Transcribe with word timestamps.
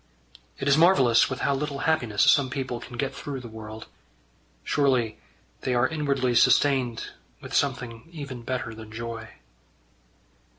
It 0.57 0.67
is 0.67 0.79
marvellous 0.79 1.29
with 1.29 1.41
how 1.41 1.53
little 1.53 1.77
happiness 1.85 2.23
some 2.23 2.49
people 2.49 2.79
can 2.79 2.97
get 2.97 3.13
through 3.13 3.39
the 3.39 3.47
world. 3.47 3.85
Surely 4.63 5.19
they 5.59 5.75
are 5.75 5.87
inwardly 5.87 6.33
sustained 6.33 7.11
with 7.39 7.53
something 7.53 8.09
even 8.11 8.41
better 8.41 8.73
than 8.73 8.91
joy. 8.91 9.29